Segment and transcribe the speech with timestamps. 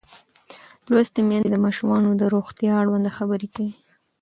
[0.91, 3.73] لوستې میندې د ماشومانو د روغتیا اړوند خبرې کوي.